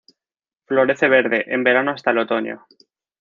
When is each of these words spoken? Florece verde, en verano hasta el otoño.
Florece 0.65 1.07
verde, 1.09 1.43
en 1.45 1.63
verano 1.63 1.91
hasta 1.91 2.09
el 2.09 2.17
otoño. 2.17 2.65